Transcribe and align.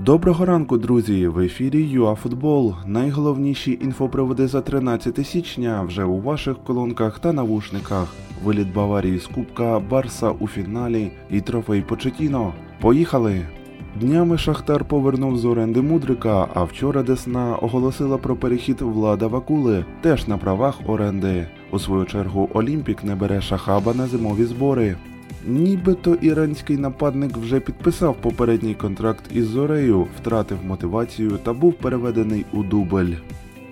Доброго 0.00 0.44
ранку, 0.44 0.78
друзі! 0.78 1.28
В 1.28 1.38
ефірі 1.38 1.88
ЮАФутбол. 1.88 2.74
Найголовніші 2.86 3.78
інфоприводи 3.82 4.46
за 4.46 4.60
13 4.60 5.26
січня 5.26 5.82
вже 5.82 6.04
у 6.04 6.20
ваших 6.20 6.56
колонках 6.64 7.18
та 7.18 7.32
навушниках. 7.32 8.14
Виліт 8.44 8.72
Баварії 8.72 9.18
з 9.18 9.26
Кубка, 9.26 9.80
Барса 9.90 10.30
у 10.30 10.48
фіналі 10.48 11.10
і 11.30 11.40
трофей 11.40 11.82
Почетіно. 11.82 12.52
Поїхали! 12.80 13.46
Днями 14.00 14.38
Шахтар 14.38 14.84
повернув 14.84 15.38
з 15.38 15.44
оренди 15.44 15.82
Мудрика, 15.82 16.48
а 16.54 16.64
вчора 16.64 17.02
Десна 17.02 17.56
оголосила 17.56 18.18
про 18.18 18.36
перехід 18.36 18.80
Влада 18.80 19.26
Вакули, 19.26 19.84
теж 20.00 20.28
на 20.28 20.38
правах 20.38 20.80
оренди. 20.86 21.46
У 21.70 21.78
свою 21.78 22.04
чергу 22.04 22.48
Олімпік 22.54 23.04
не 23.04 23.14
бере 23.14 23.40
Шахаба 23.40 23.94
на 23.94 24.06
зимові 24.06 24.44
збори. 24.44 24.96
Нібито 25.46 26.14
іранський 26.14 26.76
нападник 26.76 27.36
вже 27.36 27.60
підписав 27.60 28.16
попередній 28.16 28.74
контракт 28.74 29.24
із 29.30 29.46
Зорею, 29.46 30.06
втратив 30.20 30.58
мотивацію 30.66 31.38
та 31.42 31.52
був 31.52 31.74
переведений 31.74 32.44
у 32.52 32.62
дубль. 32.62 33.12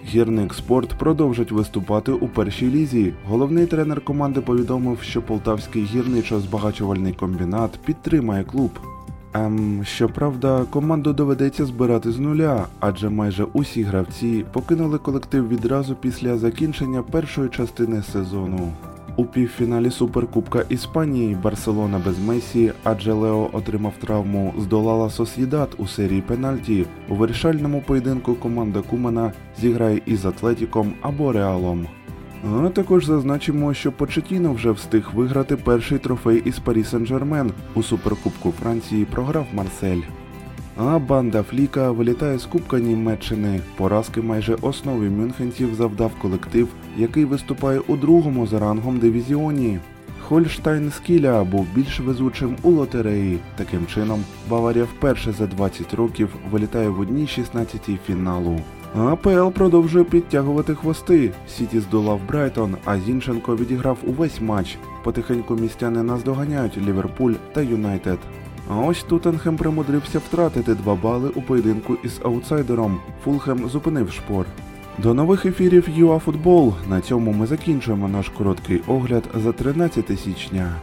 Гірник 0.06 0.54
спорт 0.54 0.88
продовжить 0.98 1.52
виступати 1.52 2.12
у 2.12 2.28
першій 2.28 2.70
лізі. 2.70 3.12
Головний 3.28 3.66
тренер 3.66 4.00
команди 4.00 4.40
повідомив, 4.40 4.98
що 5.02 5.22
полтавський 5.22 5.84
гірничо-збагачувальний 5.94 7.16
комбінат 7.16 7.70
підтримає 7.84 8.44
клуб. 8.44 8.70
Ем, 9.34 9.82
щоправда, 9.84 10.64
команду 10.70 11.12
доведеться 11.12 11.66
збирати 11.66 12.12
з 12.12 12.18
нуля, 12.18 12.66
адже 12.80 13.08
майже 13.08 13.44
усі 13.44 13.82
гравці 13.82 14.44
покинули 14.52 14.98
колектив 14.98 15.48
відразу 15.48 15.94
після 15.94 16.38
закінчення 16.38 17.02
першої 17.02 17.48
частини 17.48 18.02
сезону. 18.02 18.72
У 19.16 19.24
півфіналі 19.24 19.90
Суперкубка 19.90 20.64
Іспанії 20.68 21.34
Барселона 21.42 21.98
без 22.06 22.18
Месі, 22.18 22.72
адже 22.84 23.12
Лео 23.12 23.50
отримав 23.52 23.92
травму, 24.00 24.54
здолала 24.58 25.10
Сосідат 25.10 25.68
у 25.78 25.86
серії 25.86 26.20
пенальті. 26.20 26.86
У 27.08 27.14
вирішальному 27.14 27.82
поєдинку 27.86 28.34
команда 28.34 28.80
Кумана 28.80 29.32
зіграє 29.60 30.00
із 30.06 30.26
Атлетіком 30.26 30.92
або 31.02 31.32
Реалом. 31.32 31.86
А 32.44 32.68
також 32.68 33.04
зазначимо, 33.04 33.74
що 33.74 33.92
Почетіно 33.92 34.52
вже 34.52 34.70
встиг 34.70 35.10
виграти 35.14 35.56
перший 35.56 35.98
трофей 35.98 36.42
із 36.44 36.58
Парі 36.58 36.82
Сен-Жермен. 36.82 37.50
У 37.74 37.82
Суперкубку 37.82 38.52
Франції 38.62 39.04
програв 39.04 39.46
Марсель. 39.54 40.00
А 40.76 40.98
банда 40.98 41.42
Фліка 41.42 41.90
вилітає 41.90 42.38
з 42.38 42.44
Кубка 42.44 42.78
Німеччини. 42.78 43.60
Поразки 43.76 44.22
майже 44.22 44.54
основі 44.54 45.08
мюнхенців 45.08 45.74
завдав 45.74 46.12
колектив, 46.22 46.68
який 46.96 47.24
виступає 47.24 47.80
у 47.86 47.96
другому 47.96 48.46
за 48.46 48.58
рангом 48.58 48.98
дивізіоні. 48.98 49.78
Хольштайн 50.20 50.90
Скіля 50.90 51.44
був 51.44 51.66
більш 51.74 52.00
везучим 52.00 52.56
у 52.62 52.70
лотереї. 52.70 53.38
Таким 53.56 53.86
чином, 53.86 54.24
Баварія 54.50 54.84
вперше 54.84 55.32
за 55.32 55.46
20 55.46 55.94
років 55.94 56.36
вилітає 56.50 56.88
в 56.88 57.00
одній 57.00 57.24
16-й 57.24 57.98
фіналу. 58.06 58.60
АПЛ 58.94 59.48
продовжує 59.48 60.04
підтягувати 60.04 60.74
хвости. 60.74 61.32
Сіті 61.48 61.80
здолав 61.80 62.20
Брайтон, 62.28 62.76
а 62.84 62.98
Зінченко 62.98 63.56
відіграв 63.56 63.98
увесь 64.06 64.40
матч. 64.40 64.78
Потихеньку 65.04 65.54
містяни 65.54 66.02
наздоганяють 66.02 66.78
Ліверпуль 66.78 67.34
та 67.52 67.60
Юнайтед. 67.60 68.18
А 68.70 68.80
ось 68.80 69.02
Тоттенхем 69.02 69.56
примудрився 69.56 70.18
втратити 70.18 70.74
два 70.74 70.94
бали 70.94 71.28
у 71.28 71.42
поєдинку 71.42 71.96
із 72.04 72.20
аутсайдером. 72.24 73.00
Фулхем 73.24 73.68
зупинив 73.68 74.12
шпор. 74.12 74.46
До 74.98 75.14
нових 75.14 75.46
ефірів 75.46 75.88
ЮАФутбол. 75.96 76.74
На 76.88 77.00
цьому 77.00 77.32
ми 77.32 77.46
закінчуємо 77.46 78.08
наш 78.08 78.28
короткий 78.28 78.82
огляд 78.86 79.24
за 79.34 79.52
13 79.52 80.20
січня. 80.20 80.76